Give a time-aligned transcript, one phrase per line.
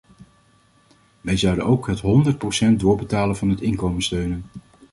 [1.21, 4.45] Wij zouden ook het honderd procent doorbetalen van het inkomen steunen.